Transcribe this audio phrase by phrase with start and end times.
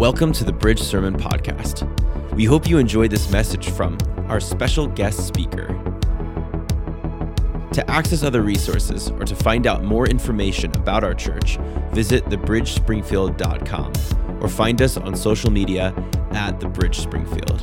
[0.00, 1.88] Welcome to the Bridge Sermon Podcast.
[2.32, 3.96] We hope you enjoyed this message from
[4.26, 5.68] our special guest speaker.
[7.70, 11.58] To access other resources or to find out more information about our church,
[11.92, 15.94] visit thebridgespringfield.com or find us on social media
[16.32, 17.62] at The Bridge Springfield.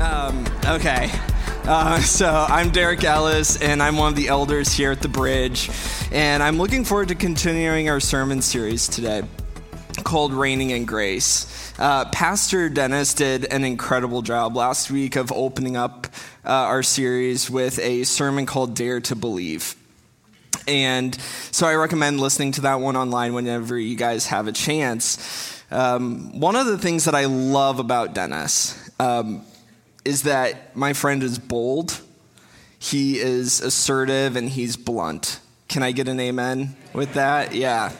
[0.00, 1.10] Um, okay.
[1.64, 5.68] Uh, so I'm Derek Ellis, and I'm one of the elders here at the Bridge,
[6.12, 9.22] and I'm looking forward to continuing our sermon series today
[10.08, 11.74] called Reigning in Grace.
[11.78, 16.06] Uh, Pastor Dennis did an incredible job last week of opening up
[16.46, 19.76] uh, our series with a sermon called Dare to Believe.
[20.66, 21.14] And
[21.52, 25.62] so I recommend listening to that one online whenever you guys have a chance.
[25.70, 29.42] Um, one of the things that I love about Dennis um,
[30.06, 32.00] is that my friend is bold,
[32.78, 35.40] he is assertive, and he's blunt.
[35.68, 37.54] Can I get an amen with that?
[37.54, 37.92] Yeah.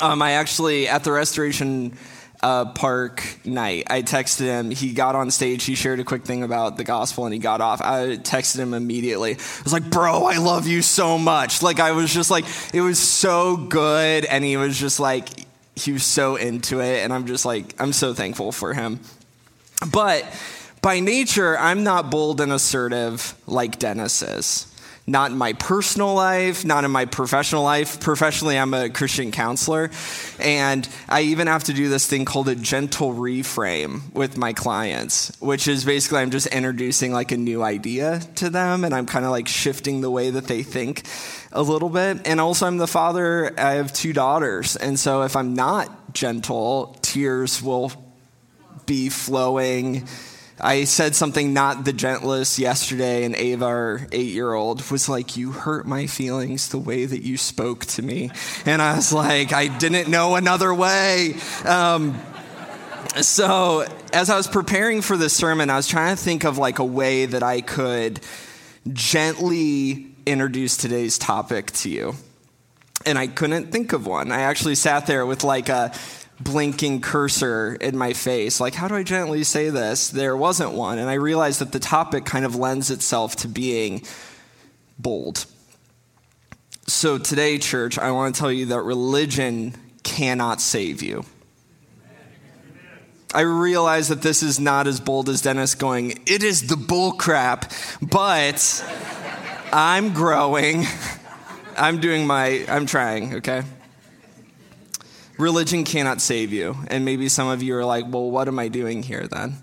[0.00, 1.96] Um, I actually, at the restoration
[2.42, 4.70] uh, park night, I texted him.
[4.70, 5.64] He got on stage.
[5.64, 7.80] He shared a quick thing about the gospel and he got off.
[7.80, 9.32] I texted him immediately.
[9.32, 11.62] I was like, bro, I love you so much.
[11.62, 14.24] Like, I was just like, it was so good.
[14.24, 15.28] And he was just like,
[15.76, 17.04] he was so into it.
[17.04, 19.00] And I'm just like, I'm so thankful for him.
[19.92, 20.24] But
[20.82, 24.66] by nature, I'm not bold and assertive like Dennis is.
[25.10, 27.98] Not in my personal life, not in my professional life.
[27.98, 29.90] Professionally, I'm a Christian counselor,
[30.38, 35.36] and I even have to do this thing called a gentle reframe with my clients,
[35.40, 39.24] which is basically I'm just introducing like a new idea to them, and I'm kind
[39.24, 41.02] of like shifting the way that they think
[41.50, 42.24] a little bit.
[42.24, 46.96] And also, I'm the father, I have two daughters, and so if I'm not gentle,
[47.02, 47.90] tears will
[48.86, 50.06] be flowing
[50.62, 55.36] I said something not the gentlest yesterday, and Ava, our eight year old, was like,
[55.36, 58.30] You hurt my feelings the way that you spoke to me.
[58.66, 61.34] And I was like, I didn't know another way.
[61.64, 62.20] Um,
[63.20, 66.78] so, as I was preparing for this sermon, I was trying to think of like
[66.78, 68.20] a way that I could
[68.92, 72.14] gently introduce today's topic to you.
[73.06, 74.30] And I couldn't think of one.
[74.30, 75.92] I actually sat there with like a
[76.40, 78.60] blinking cursor in my face.
[78.60, 80.08] Like, how do I gently say this?
[80.08, 80.98] There wasn't one.
[80.98, 84.02] And I realized that the topic kind of lends itself to being
[84.98, 85.46] bold.
[86.86, 91.24] So, today, church, I want to tell you that religion cannot save you.
[93.32, 97.12] I realize that this is not as bold as Dennis going, it is the bull
[97.12, 98.84] crap, but
[99.72, 100.84] I'm growing.
[101.76, 103.62] I'm doing my, I'm trying, okay?
[105.40, 106.76] Religion cannot save you.
[106.88, 109.56] And maybe some of you are like, well, what am I doing here then?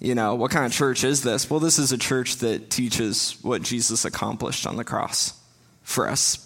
[0.00, 1.50] You know, what kind of church is this?
[1.50, 5.34] Well, this is a church that teaches what Jesus accomplished on the cross
[5.82, 6.44] for us.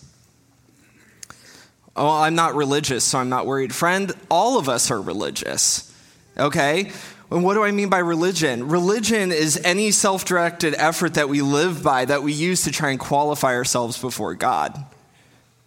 [1.94, 3.74] Oh, I'm not religious, so I'm not worried.
[3.74, 5.92] Friend, all of us are religious,
[6.38, 6.90] okay?
[7.30, 8.68] And what do I mean by religion?
[8.68, 12.90] Religion is any self directed effort that we live by that we use to try
[12.90, 14.82] and qualify ourselves before God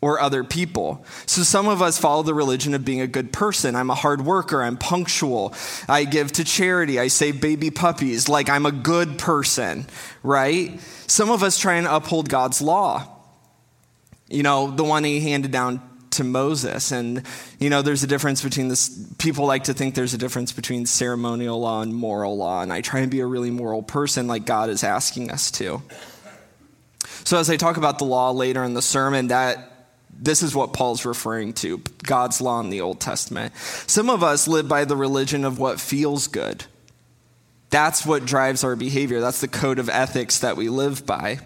[0.05, 1.03] or other people.
[1.25, 3.75] So some of us follow the religion of being a good person.
[3.75, 4.61] I'm a hard worker.
[4.61, 5.55] I'm punctual.
[5.89, 6.99] I give to charity.
[6.99, 8.29] I save baby puppies.
[8.29, 9.87] Like I'm a good person,
[10.21, 10.79] right?
[11.07, 13.07] Some of us try and uphold God's law.
[14.29, 16.91] You know, the one he handed down to Moses.
[16.91, 17.23] And,
[17.59, 19.11] you know, there's a difference between this.
[19.17, 22.61] People like to think there's a difference between ceremonial law and moral law.
[22.61, 25.81] And I try and be a really moral person like God is asking us to.
[27.23, 29.74] So, as I talk about the law later in the sermon, that
[30.17, 33.55] this is what Paul's referring to God's law in the Old Testament.
[33.87, 36.65] Some of us live by the religion of what feels good.
[37.69, 39.19] That's what drives our behavior.
[39.19, 41.39] That's the code of ethics that we live by.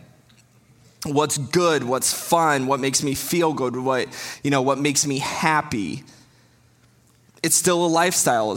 [1.05, 4.07] What's good, what's fun, what makes me feel good, what,
[4.43, 6.03] you know, what makes me happy.
[7.41, 8.53] It's still a lifestyle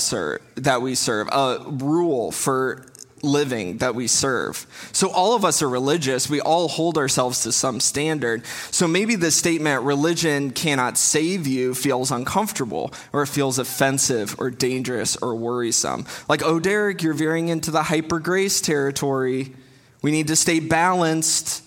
[0.56, 2.84] that we serve, a rule for
[3.22, 4.66] living that we serve.
[4.93, 6.28] So, all of us are religious.
[6.28, 8.44] We all hold ourselves to some standard.
[8.71, 14.51] So, maybe the statement, religion cannot save you, feels uncomfortable, or it feels offensive, or
[14.51, 16.04] dangerous, or worrisome.
[16.28, 19.54] Like, oh, Derek, you're veering into the hyper grace territory.
[20.03, 21.63] We need to stay balanced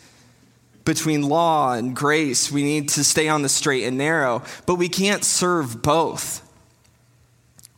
[0.84, 2.52] between law and grace.
[2.52, 6.42] We need to stay on the straight and narrow, but we can't serve both.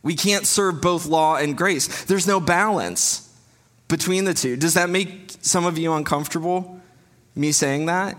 [0.02, 2.04] We can't serve both law and grace.
[2.04, 3.27] There's no balance
[3.88, 4.56] between the two.
[4.56, 6.80] Does that make some of you uncomfortable,
[7.34, 8.16] me saying that?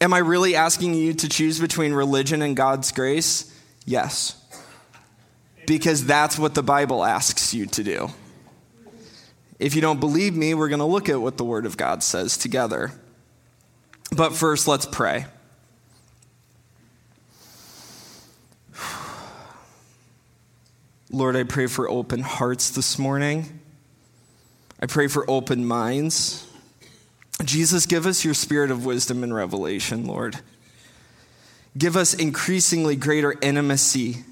[0.00, 3.56] Am I really asking you to choose between religion and God's grace?
[3.86, 4.36] Yes.
[5.66, 8.10] Because that's what the Bible asks you to do.
[9.58, 12.02] If you don't believe me, we're going to look at what the Word of God
[12.02, 12.90] says together.
[14.14, 15.26] But first, let's pray.
[21.14, 23.60] Lord, I pray for open hearts this morning.
[24.80, 26.50] I pray for open minds.
[27.44, 30.38] Jesus, give us your spirit of wisdom and revelation, Lord.
[31.76, 34.24] Give us increasingly greater intimacy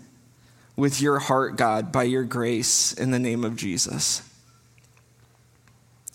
[0.75, 4.23] with your heart, God, by your grace in the name of Jesus.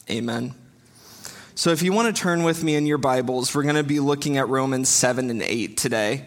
[0.09, 0.55] Amen.
[1.53, 3.99] So, if you want to turn with me in your Bibles, we're going to be
[3.99, 6.25] looking at Romans 7 and 8 today.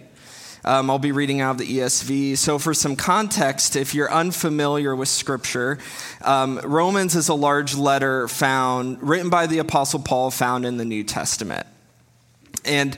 [0.65, 2.37] Um, I'll be reading out of the ESV.
[2.37, 5.79] So, for some context, if you're unfamiliar with Scripture,
[6.23, 10.85] um, Romans is a large letter found, written by the Apostle Paul, found in the
[10.85, 11.67] New Testament.
[12.65, 12.97] And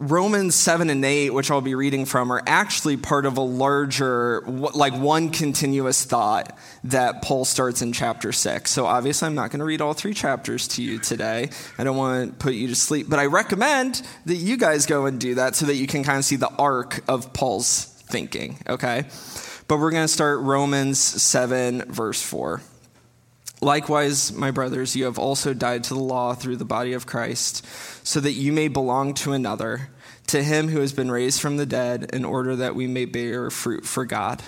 [0.00, 4.42] Romans 7 and 8, which I'll be reading from, are actually part of a larger,
[4.46, 8.70] like one continuous thought that Paul starts in chapter 6.
[8.70, 11.50] So obviously, I'm not going to read all three chapters to you today.
[11.78, 15.06] I don't want to put you to sleep, but I recommend that you guys go
[15.06, 18.58] and do that so that you can kind of see the arc of Paul's thinking,
[18.68, 19.04] okay?
[19.66, 22.60] But we're going to start Romans 7, verse 4.
[23.60, 27.66] Likewise, my brothers, you have also died to the law through the body of Christ,
[28.06, 29.90] so that you may belong to another,
[30.28, 33.50] to him who has been raised from the dead, in order that we may bear
[33.50, 34.42] fruit for God.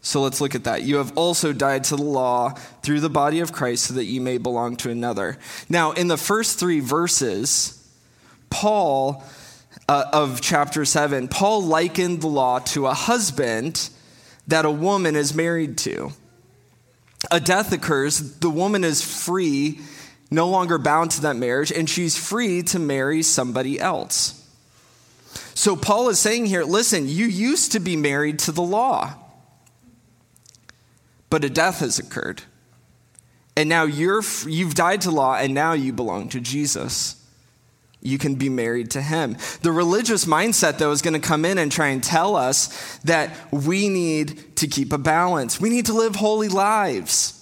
[0.00, 0.84] So let's look at that.
[0.84, 2.50] You have also died to the law
[2.82, 5.38] through the body of Christ, so that you may belong to another.
[5.68, 7.74] Now, in the first three verses,
[8.48, 9.22] Paul
[9.86, 13.90] uh, of chapter 7, Paul likened the law to a husband
[14.46, 16.12] that a woman is married to
[17.30, 19.80] a death occurs, the woman is free,
[20.30, 24.34] no longer bound to that marriage, and she's free to marry somebody else.
[25.54, 29.14] So Paul is saying here listen, you used to be married to the law,
[31.30, 32.42] but a death has occurred.
[33.56, 37.18] And now you're, you've died to law, and now you belong to Jesus
[38.00, 39.36] you can be married to him.
[39.62, 43.36] The religious mindset, though, is going to come in and try and tell us that
[43.52, 45.60] we need to keep a balance.
[45.60, 47.34] We need to live holy lives.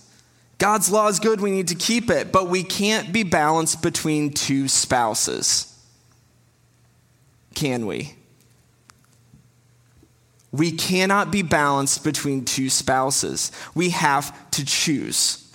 [0.58, 4.32] God's law is good, we need to keep it, but we can't be balanced between
[4.32, 5.73] two spouses.
[7.55, 8.14] Can we?
[10.52, 13.52] We cannot be balanced between two spouses.
[13.75, 15.45] We have to choose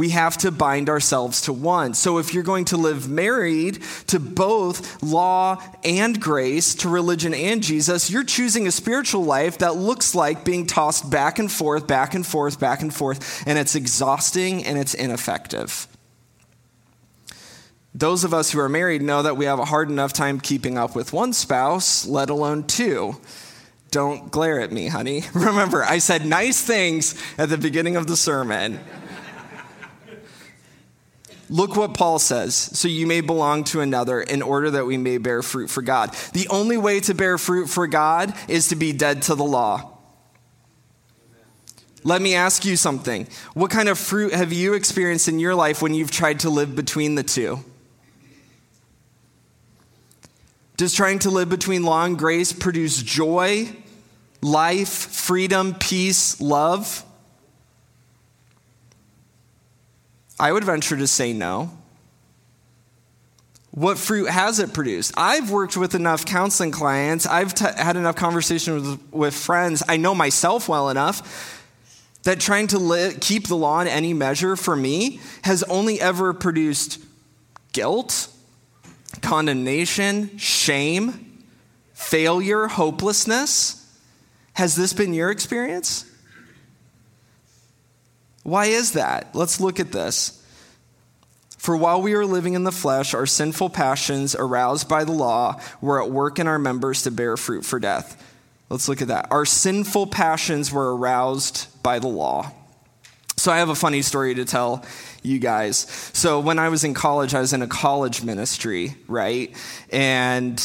[0.00, 1.92] we have to bind ourselves to one.
[1.92, 7.62] So if you're going to live married to both law and grace, to religion and
[7.62, 12.14] Jesus, you're choosing a spiritual life that looks like being tossed back and forth, back
[12.14, 15.86] and forth, back and forth, and it's exhausting and it's ineffective.
[17.94, 20.78] Those of us who are married know that we have a hard enough time keeping
[20.78, 23.20] up with one spouse, let alone two.
[23.90, 25.24] Don't glare at me, honey.
[25.34, 28.80] Remember, I said nice things at the beginning of the sermon.
[31.50, 32.54] Look what Paul says.
[32.54, 36.14] So you may belong to another in order that we may bear fruit for God.
[36.32, 39.98] The only way to bear fruit for God is to be dead to the law.
[42.04, 43.26] Let me ask you something.
[43.52, 46.76] What kind of fruit have you experienced in your life when you've tried to live
[46.76, 47.58] between the two?
[50.76, 53.68] Does trying to live between law and grace produce joy,
[54.40, 57.04] life, freedom, peace, love?
[60.40, 61.70] I would venture to say no.
[63.72, 65.12] What fruit has it produced?
[65.16, 69.96] I've worked with enough counseling clients, I've t- had enough conversations with, with friends, I
[69.96, 71.58] know myself well enough
[72.24, 76.32] that trying to li- keep the law in any measure for me has only ever
[76.32, 76.98] produced
[77.72, 78.28] guilt,
[79.22, 81.44] condemnation, shame,
[81.92, 83.76] failure, hopelessness.
[84.54, 86.09] Has this been your experience?
[88.42, 89.34] Why is that?
[89.34, 90.36] Let's look at this.
[91.58, 95.60] For while we are living in the flesh, our sinful passions aroused by the law
[95.82, 98.26] were at work in our members to bear fruit for death.
[98.70, 99.28] Let's look at that.
[99.30, 102.52] Our sinful passions were aroused by the law.
[103.36, 104.84] So I have a funny story to tell
[105.22, 105.78] you guys.
[106.14, 109.54] So when I was in college, I was in a college ministry, right?
[109.90, 110.62] And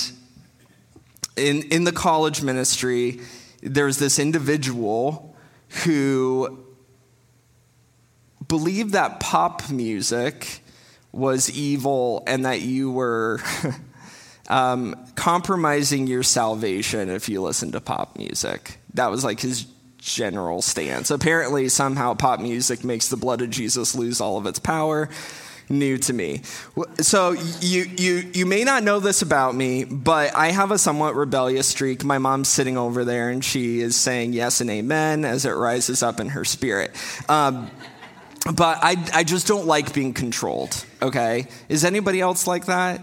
[1.36, 3.20] in, in the college ministry,
[3.62, 5.36] there's this individual
[5.84, 6.65] who
[8.48, 10.62] believed that pop music
[11.12, 13.40] was evil and that you were
[14.50, 18.78] um, compromising your salvation if you listened to pop music.
[18.94, 19.66] That was like his
[19.98, 21.10] general stance.
[21.10, 25.10] Apparently, somehow pop music makes the blood of Jesus lose all of its power.
[25.68, 26.44] New to me.
[27.02, 31.16] So you you you may not know this about me, but I have a somewhat
[31.16, 32.04] rebellious streak.
[32.04, 36.04] My mom's sitting over there, and she is saying yes and amen as it rises
[36.04, 36.92] up in her spirit.
[37.28, 37.72] Um,
[38.54, 41.48] but I, I just don't like being controlled, okay?
[41.68, 43.02] Is anybody else like that?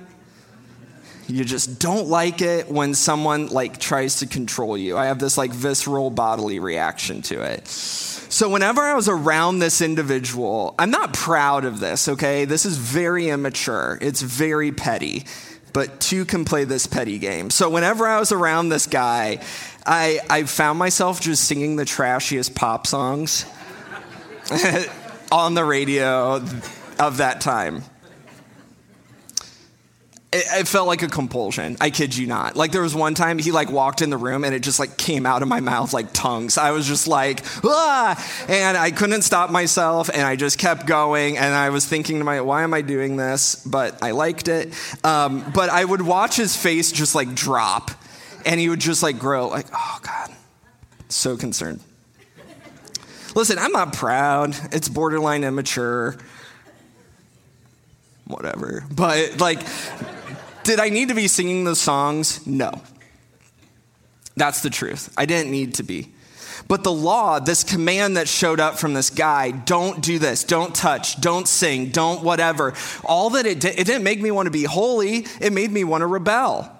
[1.26, 4.96] You just don't like it when someone like tries to control you.
[4.96, 7.66] I have this like visceral bodily reaction to it.
[7.66, 12.44] So whenever I was around this individual, I'm not proud of this, okay?
[12.44, 13.98] This is very immature.
[14.00, 15.24] It's very petty.
[15.72, 17.50] But two can play this petty game.
[17.50, 19.40] So whenever I was around this guy,
[19.86, 23.46] I, I found myself just singing the trashiest pop songs
[25.32, 26.36] on the radio
[27.00, 27.82] of that time
[30.32, 31.76] it, it, felt like a compulsion.
[31.80, 32.56] I kid you not.
[32.56, 34.96] Like there was one time he like walked in the room and it just like
[34.96, 36.56] came out of my mouth like tongues.
[36.56, 41.36] I was just like, ah, and I couldn't stop myself and I just kept going
[41.36, 43.56] and I was thinking to my, why am I doing this?
[43.66, 44.72] But I liked it.
[45.04, 47.90] Um, but I would watch his face just like drop
[48.46, 50.30] and he would just like grow like, oh God,
[51.10, 51.80] so concerned.
[53.34, 54.54] Listen, I'm not proud.
[54.72, 56.16] It's borderline immature.
[58.26, 58.84] Whatever.
[58.94, 59.60] But like,
[60.64, 62.46] did I need to be singing those songs?
[62.46, 62.82] No.
[64.36, 65.12] That's the truth.
[65.16, 66.12] I didn't need to be.
[66.68, 70.74] But the law, this command that showed up from this guy, don't do this, don't
[70.74, 72.74] touch, don't sing, don't whatever,
[73.04, 75.84] all that it did, it didn't make me want to be holy, it made me
[75.84, 76.78] want to rebel.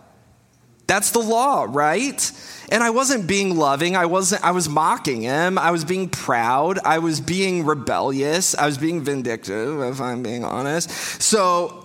[0.87, 2.33] That's the law, right?
[2.71, 6.79] And I wasn't being loving, I wasn't I was mocking him, I was being proud,
[6.85, 10.91] I was being rebellious, I was being vindictive if I'm being honest.
[11.23, 11.83] So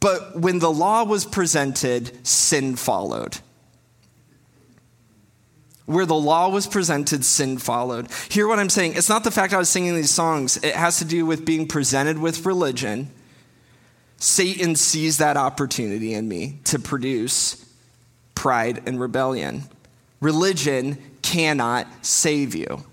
[0.00, 3.38] but when the law was presented, sin followed.
[5.86, 8.08] Where the law was presented, sin followed.
[8.28, 8.94] Hear what I'm saying?
[8.94, 11.66] It's not the fact I was singing these songs, it has to do with being
[11.66, 13.10] presented with religion.
[14.18, 17.64] Satan sees that opportunity in me to produce
[18.34, 19.64] pride and rebellion.
[20.20, 22.84] Religion cannot save you.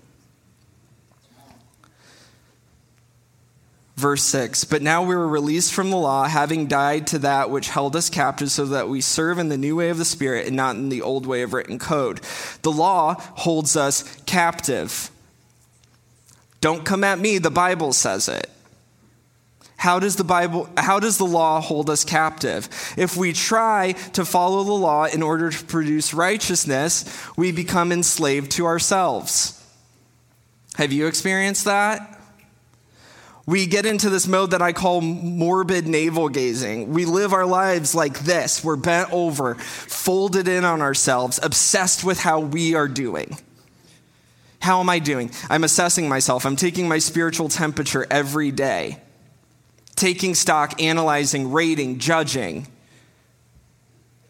[3.96, 7.68] Verse 6 But now we were released from the law, having died to that which
[7.68, 10.56] held us captive, so that we serve in the new way of the Spirit and
[10.56, 12.20] not in the old way of written code.
[12.62, 15.10] The law holds us captive.
[16.60, 18.50] Don't come at me, the Bible says it.
[19.84, 22.70] How does the Bible how does the law hold us captive?
[22.96, 27.04] If we try to follow the law in order to produce righteousness,
[27.36, 29.62] we become enslaved to ourselves.
[30.76, 32.18] Have you experienced that?
[33.44, 36.94] We get into this mode that I call morbid navel gazing.
[36.94, 38.64] We live our lives like this.
[38.64, 43.36] We're bent over, folded in on ourselves, obsessed with how we are doing.
[44.60, 45.30] How am I doing?
[45.50, 46.46] I'm assessing myself.
[46.46, 49.02] I'm taking my spiritual temperature every day,
[49.94, 52.66] taking stock, analyzing, rating, judging.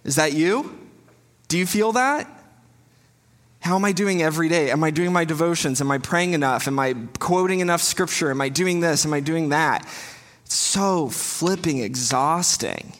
[0.04, 0.78] Is that you?
[1.49, 2.28] Do you feel that?
[3.61, 4.71] How am I doing every day?
[4.71, 5.80] Am I doing my devotions?
[5.80, 6.68] Am I praying enough?
[6.68, 8.30] Am I quoting enough scripture?
[8.30, 9.06] Am I doing this?
[9.06, 9.87] Am I doing that?
[10.44, 12.92] It's so flipping exhausting.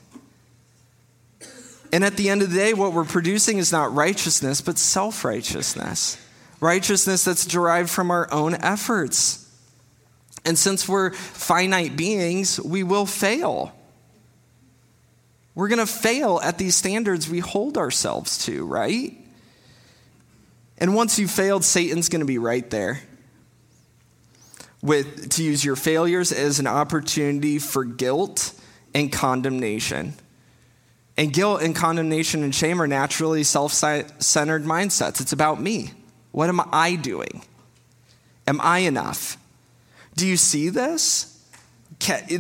[1.93, 5.23] And at the end of the day, what we're producing is not righteousness, but self
[5.25, 6.17] righteousness.
[6.61, 9.44] Righteousness that's derived from our own efforts.
[10.45, 13.73] And since we're finite beings, we will fail.
[15.55, 19.17] We're going to fail at these standards we hold ourselves to, right?
[20.79, 23.01] And once you've failed, Satan's going to be right there.
[24.83, 28.53] With, to use your failures as an opportunity for guilt
[28.93, 30.13] and condemnation.
[31.17, 35.21] And guilt and condemnation and shame are naturally self centered mindsets.
[35.21, 35.93] It's about me.
[36.33, 37.43] What am I doing?
[38.47, 39.39] Am I enough?
[40.17, 41.31] Do you see this?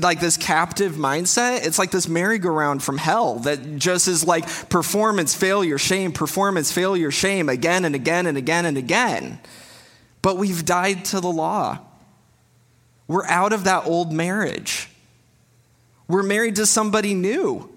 [0.00, 1.64] like this captive mindset.
[1.66, 7.10] It's like this merry-go-round from hell that just is like performance, failure, shame, performance, failure,
[7.10, 9.38] shame again and again and again and again.
[10.22, 11.78] But we've died to the law.
[13.06, 14.88] We're out of that old marriage.
[16.08, 17.70] We're married to somebody new.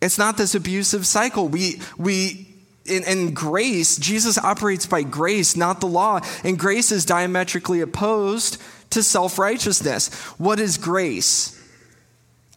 [0.00, 1.48] It's not this abusive cycle.
[1.48, 2.43] We, we,
[2.86, 6.20] in, in, grace, Jesus operates by grace, not the law.
[6.42, 8.60] And grace is diametrically opposed
[8.90, 10.12] to self righteousness.
[10.38, 11.60] What is grace?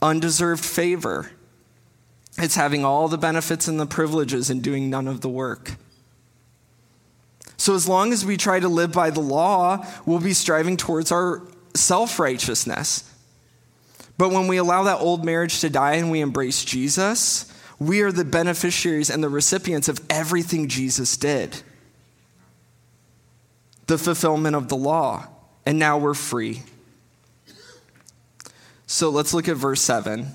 [0.01, 1.31] Undeserved favor.
[2.38, 5.75] It's having all the benefits and the privileges and doing none of the work.
[7.57, 11.12] So, as long as we try to live by the law, we'll be striving towards
[11.12, 11.41] our
[11.74, 13.12] self righteousness.
[14.17, 18.12] But when we allow that old marriage to die and we embrace Jesus, we are
[18.12, 21.62] the beneficiaries and the recipients of everything Jesus did
[23.88, 25.27] the fulfillment of the law
[25.65, 26.62] and now we're free.
[28.86, 30.27] So let's look at verse 7.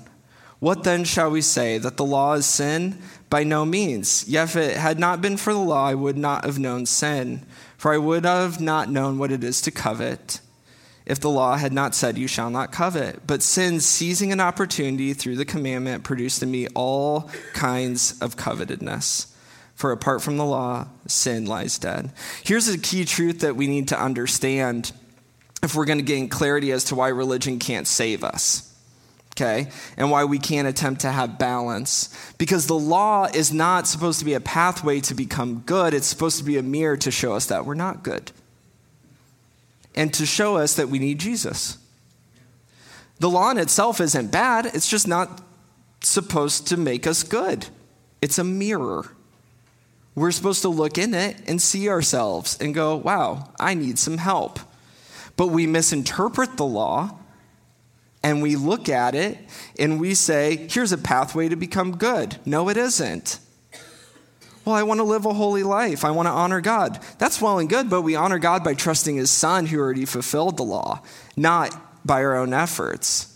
[0.59, 1.77] What then shall we say?
[1.77, 2.99] That the law is sin?
[3.29, 4.27] By no means.
[4.27, 7.45] Yet if it had not been for the law, I would not have known sin,
[7.77, 10.39] for I would have not known what it is to covet.
[11.05, 13.27] If the law had not said, You shall not covet.
[13.27, 19.35] But sin, seizing an opportunity through the commandment, produced in me all kinds of covetousness.
[19.75, 22.11] For apart from the law, sin lies dead.
[22.43, 24.91] Here's a key truth that we need to understand
[25.61, 28.69] if we're going to gain clarity as to why religion can't save us.
[29.35, 29.69] Okay?
[29.97, 32.15] And why we can't attempt to have balance.
[32.37, 36.37] Because the law is not supposed to be a pathway to become good, it's supposed
[36.37, 38.31] to be a mirror to show us that we're not good
[39.95, 41.77] and to show us that we need Jesus.
[43.19, 45.41] The law in itself isn't bad, it's just not
[46.01, 47.67] supposed to make us good.
[48.21, 49.05] It's a mirror.
[50.15, 54.17] We're supposed to look in it and see ourselves and go, wow, I need some
[54.17, 54.59] help.
[55.35, 57.17] But we misinterpret the law
[58.21, 59.37] and we look at it
[59.79, 62.37] and we say, here's a pathway to become good.
[62.45, 63.39] No, it isn't.
[64.65, 66.05] Well, I want to live a holy life.
[66.05, 66.99] I want to honor God.
[67.17, 70.57] That's well and good, but we honor God by trusting His Son who already fulfilled
[70.57, 71.01] the law,
[71.35, 73.29] not by our own efforts.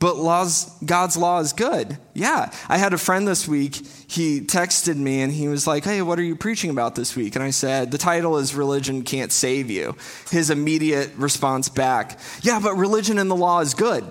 [0.00, 1.98] But laws, God's law is good.
[2.14, 2.50] Yeah.
[2.70, 3.86] I had a friend this week.
[4.06, 7.36] He texted me and he was like, Hey, what are you preaching about this week?
[7.36, 9.94] And I said, The title is Religion Can't Save You.
[10.30, 14.04] His immediate response back, Yeah, but religion and the law is good.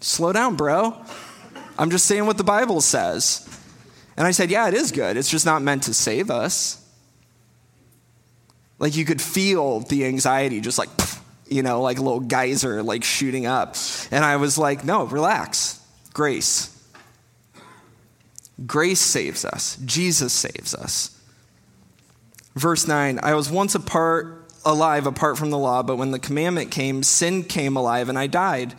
[0.00, 0.96] Slow down, bro.
[1.78, 3.48] I'm just saying what the Bible says.
[4.16, 5.16] And I said, Yeah, it is good.
[5.16, 6.78] It's just not meant to save us.
[8.78, 10.90] Like you could feel the anxiety just like,
[11.48, 13.76] you know, like a little geyser like shooting up.
[14.10, 15.80] And I was like, No, relax.
[16.12, 16.68] Grace.
[18.66, 21.18] Grace saves us, Jesus saves us.
[22.54, 26.70] Verse 9 I was once apart, alive apart from the law, but when the commandment
[26.70, 28.74] came, sin came alive and I died.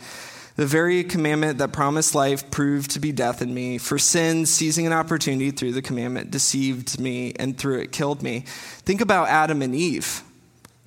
[0.56, 3.78] The very commandment that promised life proved to be death in me.
[3.78, 8.44] For sin, seizing an opportunity through the commandment, deceived me, and through it killed me.
[8.46, 10.22] Think about Adam and Eve.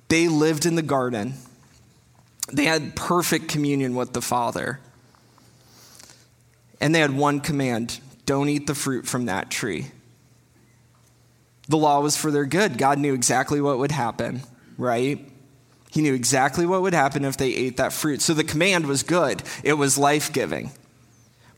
[0.08, 1.34] They lived in the garden,
[2.50, 4.80] they had perfect communion with the Father.
[6.80, 9.86] And they had one command don't eat the fruit from that tree.
[11.68, 12.76] The law was for their good.
[12.76, 14.42] God knew exactly what would happen,
[14.76, 15.26] right?
[15.98, 18.22] He knew exactly what would happen if they ate that fruit.
[18.22, 20.70] So the command was good, it was life giving.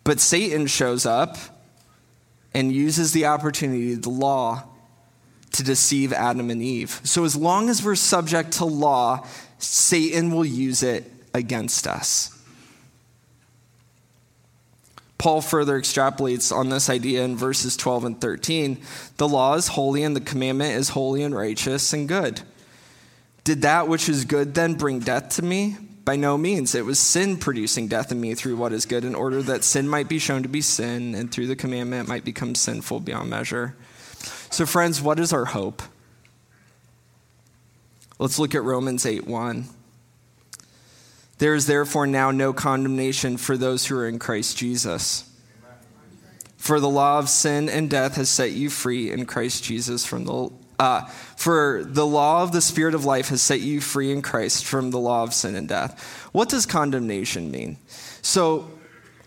[0.03, 1.37] But Satan shows up
[2.55, 4.65] and uses the opportunity, the law,
[5.53, 7.03] to deceive Adam and Eve.
[7.05, 9.27] So as long as we're subject to law,
[9.59, 12.35] Satan will use it against us.
[15.19, 18.81] Paul further extrapolates on this idea in verses 12 and 13.
[19.19, 22.41] The law is holy, and the commandment is holy and righteous and good.
[23.45, 25.77] Did that which is good then bring death to me?
[26.05, 26.75] By no means.
[26.75, 29.89] It was sin producing death in me through what is good, in order that sin
[29.89, 33.77] might be shown to be sin, and through the commandment might become sinful beyond measure.
[34.51, 35.83] So, friends, what is our hope?
[38.19, 39.67] Let's look at Romans 8 1.
[41.39, 45.27] There is therefore now no condemnation for those who are in Christ Jesus.
[46.59, 50.27] For the law of sin and death has set you free in Christ Jesus from
[50.27, 51.03] the uh,
[51.37, 54.91] for the law of the Spirit of life has set you free in Christ from
[54.91, 56.03] the law of sin and death.
[56.33, 57.77] What does condemnation mean?
[58.23, 58.71] So,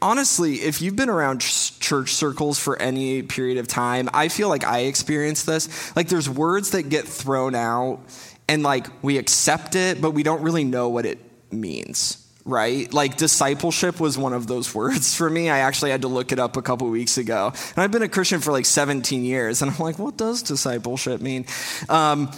[0.01, 4.65] honestly, if you've been around church circles for any period of time, I feel like
[4.65, 5.95] I experienced this.
[5.95, 7.99] Like, there's words that get thrown out,
[8.47, 11.19] and like we accept it, but we don't really know what it
[11.51, 12.93] means right?
[12.93, 15.49] Like discipleship was one of those words for me.
[15.49, 17.53] I actually had to look it up a couple weeks ago.
[17.75, 19.61] And I've been a Christian for like 17 years.
[19.61, 21.45] And I'm like, what does discipleship mean?
[21.89, 22.31] Um,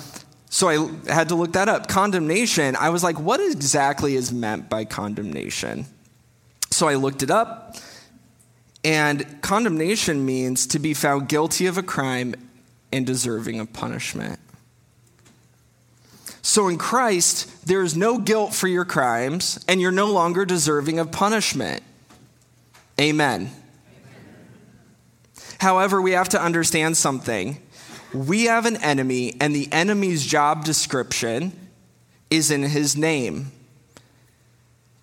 [0.50, 1.88] so I had to look that up.
[1.88, 5.86] Condemnation, I was like, what exactly is meant by condemnation?
[6.72, 7.76] So I looked it up.
[8.84, 12.36] And condemnation means to be found guilty of a crime
[12.94, 14.39] and deserving of punishment.
[16.45, 20.99] So in Christ, there is no guilt for your crimes, and you're no longer deserving
[20.99, 21.81] of punishment.
[23.01, 23.49] Amen.
[25.60, 27.58] However, we have to understand something.
[28.13, 31.51] We have an enemy, and the enemy's job description
[32.29, 33.51] is in his name.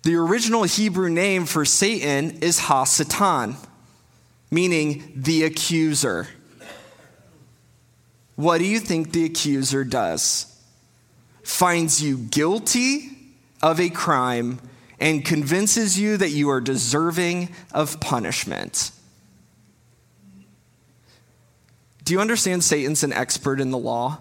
[0.03, 3.57] The original Hebrew name for Satan is Hasatan,
[4.49, 6.29] meaning the accuser.
[8.37, 10.49] What do you think the accuser does?
[11.43, 13.09] Finds you guilty
[13.61, 14.59] of a crime
[14.99, 18.91] and convinces you that you are deserving of punishment.
[22.05, 24.19] Do you understand Satan's an expert in the law?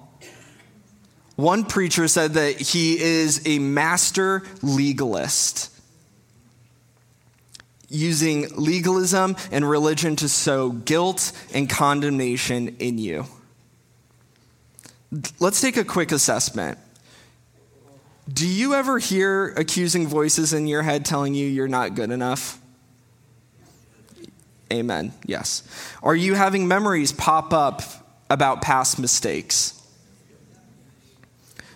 [1.37, 5.71] One preacher said that he is a master legalist,
[7.89, 13.27] using legalism and religion to sow guilt and condemnation in you.
[15.41, 16.79] Let's take a quick assessment.
[18.33, 22.61] Do you ever hear accusing voices in your head telling you you're not good enough?
[24.73, 25.13] Amen.
[25.27, 25.63] Yes.
[26.03, 27.83] Are you having memories pop up
[28.31, 29.79] about past mistakes?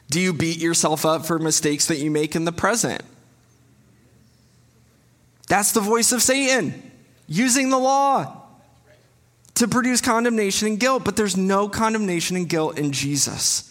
[0.09, 3.03] Do you beat yourself up for mistakes that you make in the present?
[5.49, 6.90] That's the voice of Satan
[7.27, 8.42] using the law
[9.55, 13.65] to produce condemnation and guilt, but there's no condemnation and guilt in Jesus.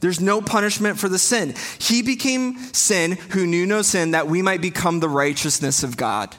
[0.00, 1.54] There's no punishment for the sin.
[1.78, 6.34] He became sin who knew no sin that we might become the righteousness of God.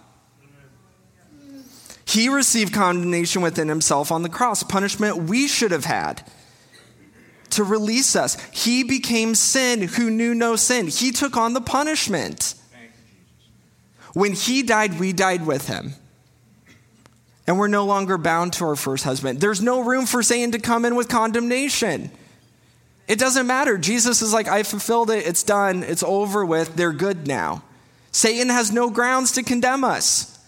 [2.05, 6.27] He received condemnation within himself on the cross, punishment we should have had
[7.51, 8.37] to release us.
[8.51, 10.87] He became sin who knew no sin.
[10.87, 12.55] He took on the punishment.
[14.13, 15.93] When he died, we died with him.
[17.47, 19.39] And we're no longer bound to our first husband.
[19.39, 22.11] There's no room for Satan to come in with condemnation.
[23.11, 23.77] It doesn't matter.
[23.77, 25.27] Jesus is like, I fulfilled it.
[25.27, 25.83] It's done.
[25.83, 26.77] It's over with.
[26.77, 27.61] They're good now.
[28.13, 30.39] Satan has no grounds to condemn us.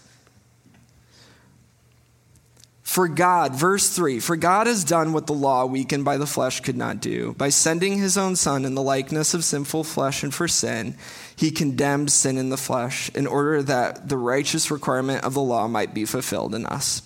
[2.82, 6.60] For God, verse 3 For God has done what the law, weakened by the flesh,
[6.60, 7.34] could not do.
[7.34, 10.96] By sending his own Son in the likeness of sinful flesh and for sin,
[11.36, 15.68] he condemned sin in the flesh in order that the righteous requirement of the law
[15.68, 17.02] might be fulfilled in us.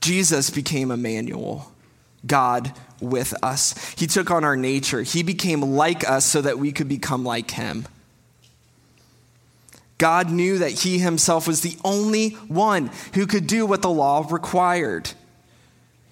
[0.00, 1.70] Jesus became Emmanuel,
[2.24, 3.94] God with us.
[3.96, 5.02] He took on our nature.
[5.02, 7.86] He became like us so that we could become like him.
[9.98, 14.26] God knew that he himself was the only one who could do what the law
[14.28, 15.10] required.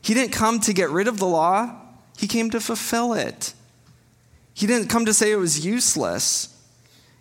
[0.01, 1.75] He didn't come to get rid of the law,
[2.17, 3.55] he came to fulfill it.
[4.55, 6.49] He didn't come to say it was useless.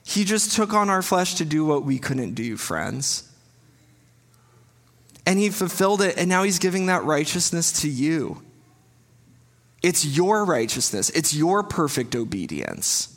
[0.06, 3.28] He just took on our flesh to do what we couldn't do, friends.
[5.26, 8.43] And he fulfilled it, and now he's giving that righteousness to you.
[9.84, 13.10] It's your righteousness, it's your perfect obedience.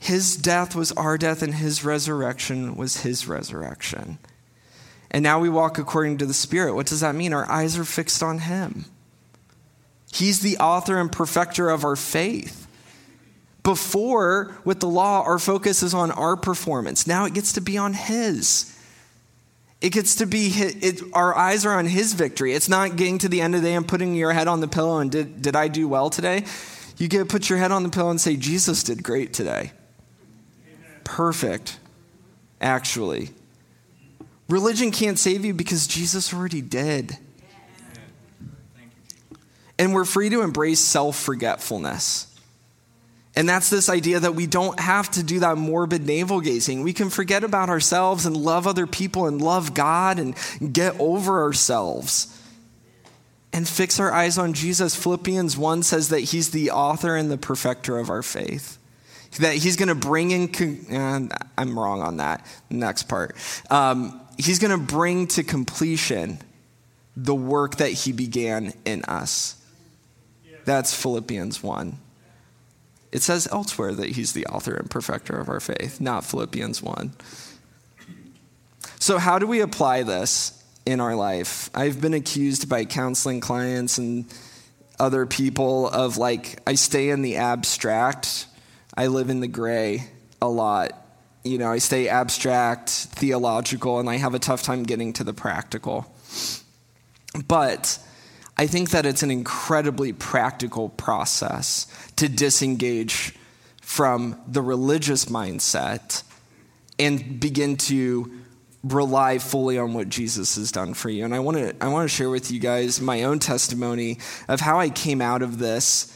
[0.00, 4.18] His death was our death, and his resurrection was his resurrection.
[5.10, 6.74] And now we walk according to the Spirit.
[6.74, 7.32] What does that mean?
[7.32, 8.84] Our eyes are fixed on him.
[10.12, 12.66] He's the author and perfecter of our faith.
[13.62, 17.06] Before, with the law, our focus is on our performance.
[17.06, 18.75] Now it gets to be on his.
[19.80, 22.54] It gets to be, it, our eyes are on his victory.
[22.54, 24.68] It's not getting to the end of the day and putting your head on the
[24.68, 26.44] pillow and did, did I do well today?
[26.96, 29.72] You get to put your head on the pillow and say, Jesus did great today
[31.06, 31.78] perfect,
[32.60, 33.30] actually.
[34.48, 37.16] Religion can't save you because Jesus already did.
[39.78, 42.35] And we're free to embrace self forgetfulness.
[43.36, 46.82] And that's this idea that we don't have to do that morbid navel gazing.
[46.82, 50.34] We can forget about ourselves and love other people and love God and
[50.72, 52.32] get over ourselves
[53.52, 54.96] and fix our eyes on Jesus.
[54.96, 58.78] Philippians 1 says that he's the author and the perfecter of our faith
[59.38, 63.36] that he's going to bring in, I'm wrong on that next part.
[63.70, 66.38] Um, he's going to bring to completion
[67.16, 69.56] the work that he began in us.
[70.64, 71.98] That's Philippians 1.
[73.16, 77.14] It says elsewhere that he's the author and perfecter of our faith, not Philippians 1.
[78.98, 81.70] So, how do we apply this in our life?
[81.74, 84.26] I've been accused by counseling clients and
[85.00, 88.46] other people of like, I stay in the abstract
[88.96, 90.08] I live in the gray
[90.40, 90.92] a lot.
[91.44, 95.34] You know, I stay abstract, theological, and I have a tough time getting to the
[95.34, 96.06] practical.
[97.46, 97.98] But
[98.58, 103.34] I think that it's an incredibly practical process to disengage
[103.82, 106.22] from the religious mindset
[106.98, 108.32] and begin to
[108.82, 111.24] rely fully on what Jesus has done for you.
[111.24, 114.60] And I want to I want to share with you guys my own testimony of
[114.60, 116.12] how I came out of this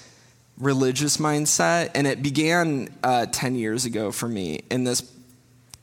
[0.58, 5.10] religious mindset, and it began uh, 10 years ago for me in this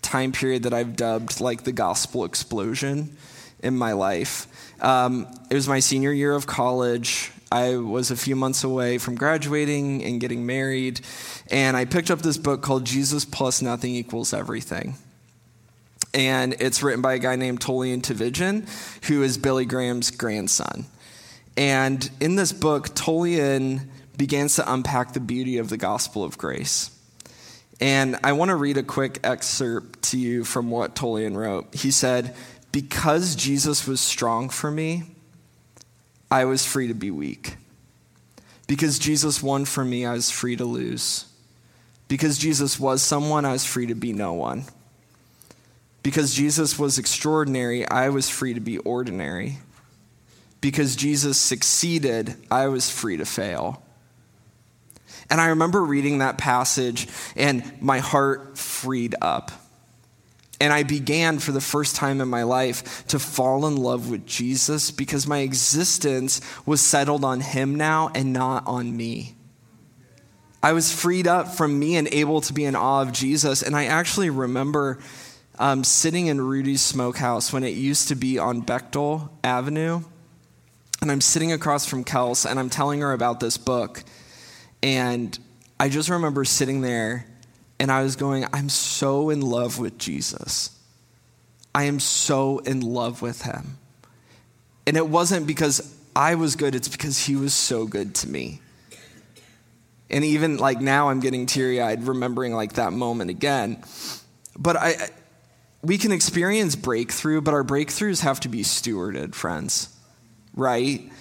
[0.01, 3.17] time period that I've dubbed like the gospel explosion
[3.61, 4.66] in my life.
[4.79, 7.31] Um, it was my senior year of college.
[7.51, 11.01] I was a few months away from graduating and getting married,
[11.49, 14.95] and I picked up this book called Jesus Plus Nothing Equals Everything.
[16.13, 18.67] And it's written by a guy named Tullian Tchividjian,
[19.05, 20.85] who is Billy Graham's grandson.
[21.55, 23.87] And in this book, Tullian
[24.17, 26.91] begins to unpack the beauty of the gospel of grace.
[27.79, 31.75] And I want to read a quick excerpt to you from what Tullian wrote.
[31.75, 32.35] He said,
[32.79, 35.01] Because Jesus was strong for me,
[36.29, 37.55] I was free to be weak.
[38.67, 41.25] Because Jesus won for me, I was free to lose.
[42.07, 44.65] Because Jesus was someone, I was free to be no one.
[46.03, 49.57] Because Jesus was extraordinary, I was free to be ordinary.
[50.61, 53.81] Because Jesus succeeded, I was free to fail.
[55.31, 59.51] And I remember reading that passage, and my heart freed up.
[60.59, 64.25] And I began for the first time in my life to fall in love with
[64.25, 69.35] Jesus because my existence was settled on Him now and not on me.
[70.63, 73.61] I was freed up from me and able to be in awe of Jesus.
[73.61, 74.97] And I actually remember
[75.59, 80.01] um, sitting in Rudy's Smokehouse when it used to be on Bechtel Avenue.
[81.01, 84.03] And I'm sitting across from Kels and I'm telling her about this book.
[84.81, 85.37] And
[85.79, 87.27] I just remember sitting there
[87.79, 90.71] and I was going, I'm so in love with Jesus.
[91.73, 93.77] I am so in love with him.
[94.87, 98.61] And it wasn't because I was good, it's because he was so good to me.
[100.09, 103.83] And even like now I'm getting teary eyed remembering like that moment again.
[104.57, 105.09] But I,
[105.83, 109.95] we can experience breakthrough, but our breakthroughs have to be stewarded, friends,
[110.55, 111.11] right?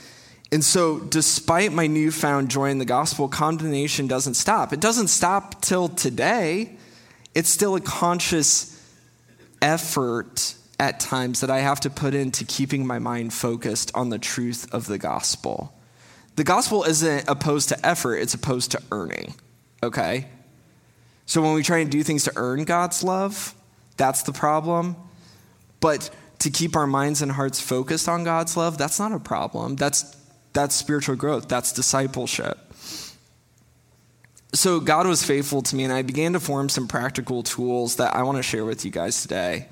[0.53, 4.73] And so, despite my newfound joy in the gospel, condemnation doesn't stop.
[4.73, 6.77] It doesn't stop till today.
[7.35, 8.73] It's still a conscious
[9.61, 14.19] effort at times that I have to put into keeping my mind focused on the
[14.19, 15.73] truth of the gospel.
[16.37, 19.35] The gospel isn't opposed to effort, it's opposed to earning,
[19.83, 20.29] okay?
[21.25, 23.53] So, when we try and do things to earn God's love,
[23.97, 24.95] that's the problem.
[25.81, 29.75] But to keep our minds and hearts focused on God's love, that's not a problem.
[29.75, 30.17] That's
[30.57, 32.59] that's spiritual growth, that's discipleship.
[34.55, 38.17] So God was faithful to me, and I began to form some practical tools that
[38.17, 39.69] I want to share with you guys today.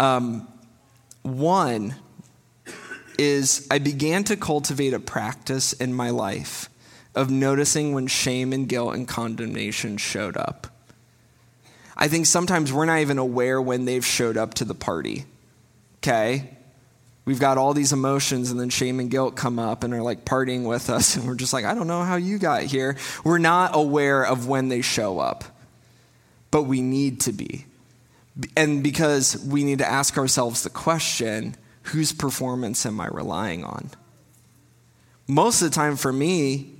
[0.00, 0.48] Um,
[1.22, 1.94] one
[3.16, 6.68] is I began to cultivate a practice in my life
[7.14, 10.66] of noticing when shame and guilt and condemnation showed up.
[11.96, 15.26] I think sometimes we're not even aware when they've showed up to the party.
[15.98, 16.57] Okay?
[17.28, 20.24] We've got all these emotions and then shame and guilt come up and are like
[20.24, 21.14] partying with us.
[21.18, 22.96] And we're just like i don't know how you got here.
[23.22, 25.44] We're not aware of when they show up
[26.50, 27.66] but we need to be.
[28.56, 33.90] And because we need to ask ourselves the question whose performance am i relying on?
[35.26, 36.72] Most of the time for me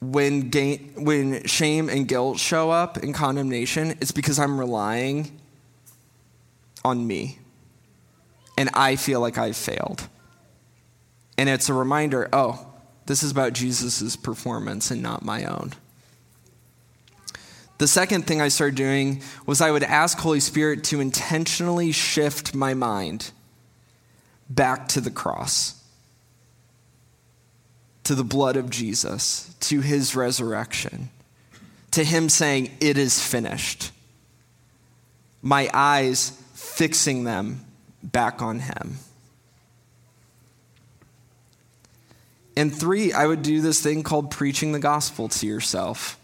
[0.00, 5.40] when, gain, when shame and guilt show up in condemnation it's because i'm relying
[6.84, 7.38] on me
[8.56, 10.08] and I feel like I've failed.
[11.38, 12.66] And it's a reminder oh,
[13.06, 15.72] this is about Jesus' performance and not my own.
[17.78, 22.54] The second thing I started doing was I would ask Holy Spirit to intentionally shift
[22.54, 23.32] my mind
[24.48, 25.82] back to the cross,
[28.04, 31.10] to the blood of Jesus, to his resurrection,
[31.90, 33.90] to him saying, It is finished.
[35.40, 37.64] My eyes fixing them
[38.02, 38.98] back on him.
[42.56, 46.18] And three, I would do this thing called preaching the gospel to yourself.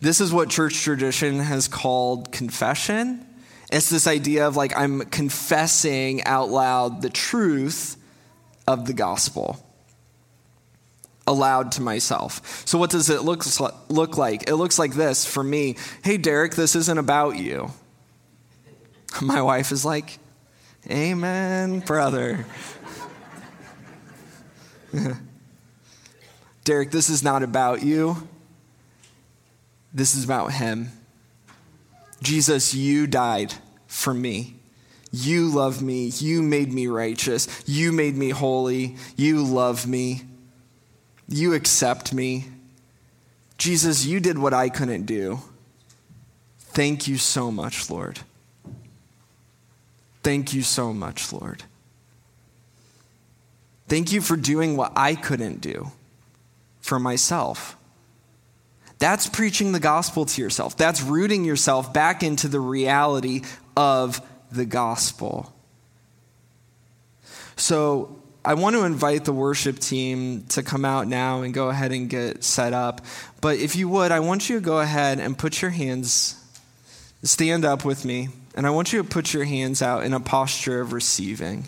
[0.00, 3.24] This is what church tradition has called confession.
[3.70, 7.96] It's this idea of like I'm confessing out loud the truth
[8.66, 9.62] of the gospel
[11.26, 12.62] aloud to myself.
[12.66, 13.44] So, what does it look,
[13.88, 14.48] look like?
[14.48, 17.70] It looks like this for me Hey, Derek, this isn't about you.
[19.22, 20.18] My wife is like,
[20.90, 22.46] Amen, brother.
[26.64, 28.28] Derek, this is not about you.
[29.92, 30.90] This is about him.
[32.22, 33.54] Jesus, you died
[33.86, 34.56] for me.
[35.10, 36.06] You love me.
[36.06, 37.48] You made me righteous.
[37.66, 38.96] You made me holy.
[39.16, 40.22] You love me.
[41.28, 42.46] You accept me.
[43.58, 45.40] Jesus, you did what I couldn't do.
[46.58, 48.20] Thank you so much, Lord.
[50.26, 51.62] Thank you so much, Lord.
[53.86, 55.92] Thank you for doing what I couldn't do
[56.80, 57.76] for myself.
[58.98, 60.76] That's preaching the gospel to yourself.
[60.76, 63.42] That's rooting yourself back into the reality
[63.76, 65.54] of the gospel.
[67.54, 71.92] So, I want to invite the worship team to come out now and go ahead
[71.92, 73.00] and get set up.
[73.40, 76.34] But if you would, I want you to go ahead and put your hands,
[77.22, 78.30] stand up with me.
[78.56, 81.66] And I want you to put your hands out in a posture of receiving.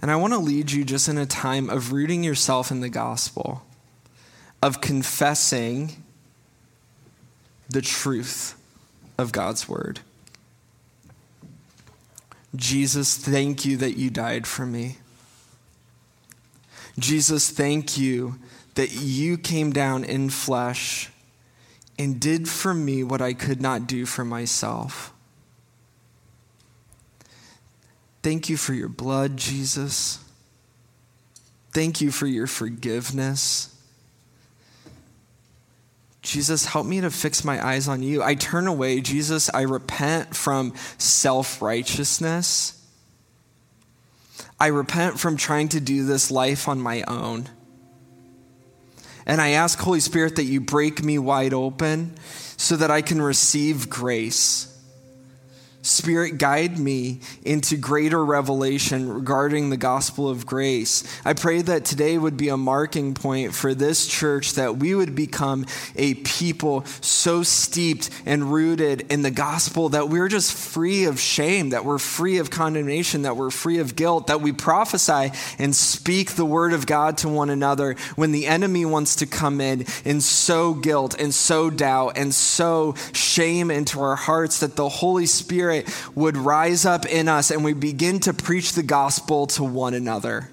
[0.00, 2.88] And I want to lead you just in a time of rooting yourself in the
[2.88, 3.62] gospel,
[4.62, 6.02] of confessing
[7.68, 8.54] the truth
[9.18, 10.00] of God's word.
[12.56, 14.96] Jesus, thank you that you died for me.
[16.98, 18.38] Jesus, thank you
[18.74, 21.10] that you came down in flesh
[21.98, 25.12] and did for me what I could not do for myself.
[28.22, 30.24] Thank you for your blood, Jesus.
[31.72, 33.74] Thank you for your forgiveness.
[36.22, 38.22] Jesus, help me to fix my eyes on you.
[38.22, 39.48] I turn away, Jesus.
[39.52, 42.77] I repent from self righteousness.
[44.60, 47.48] I repent from trying to do this life on my own.
[49.26, 52.16] And I ask, Holy Spirit, that you break me wide open
[52.56, 54.74] so that I can receive grace.
[55.88, 61.02] Spirit, guide me into greater revelation regarding the gospel of grace.
[61.24, 65.14] I pray that today would be a marking point for this church, that we would
[65.14, 71.18] become a people so steeped and rooted in the gospel that we're just free of
[71.18, 75.74] shame, that we're free of condemnation, that we're free of guilt, that we prophesy and
[75.74, 79.86] speak the word of God to one another when the enemy wants to come in
[80.04, 85.26] and sow guilt and sow doubt and sow shame into our hearts, that the Holy
[85.26, 89.64] Spirit Spirit would rise up in us and we begin to preach the gospel to
[89.64, 90.50] one another.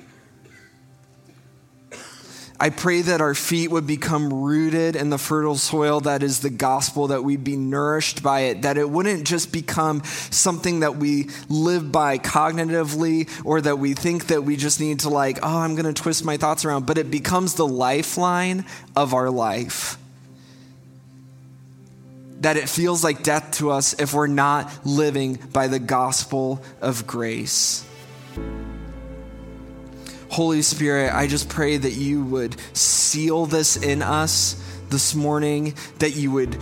[2.58, 6.50] I pray that our feet would become rooted in the fertile soil that is the
[6.50, 11.30] gospel, that we'd be nourished by it, that it wouldn't just become something that we
[11.50, 15.76] live by cognitively or that we think that we just need to, like, oh, I'm
[15.76, 18.64] going to twist my thoughts around, but it becomes the lifeline
[18.96, 19.98] of our life
[22.42, 27.08] that it feels like death to us if we're not living by the gospel of
[27.08, 27.86] grace.
[30.30, 36.16] Holy Spirit, I just pray that you would seal this in us this morning, that
[36.16, 36.58] you would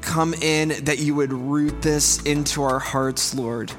[0.00, 3.70] come in, that you would root this into our hearts, Lord.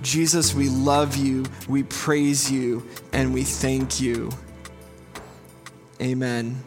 [0.00, 4.30] Jesus, we love you, we praise you, and we thank you.
[6.00, 6.62] Amen.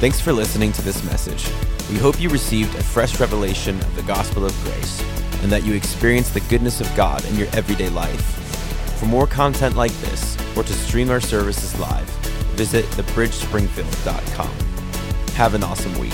[0.00, 1.48] Thanks for listening to this message.
[1.90, 5.02] We hope you received a fresh revelation of the gospel of grace
[5.42, 8.20] and that you experience the goodness of God in your everyday life.
[8.98, 12.08] For more content like this, or to stream our services live,
[12.56, 14.50] visit thebridgespringfield.com.
[15.36, 16.12] Have an awesome week.